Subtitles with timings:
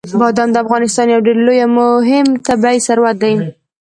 [0.21, 3.33] بادام د افغانستان یو ډېر لوی او مهم طبعي ثروت دی.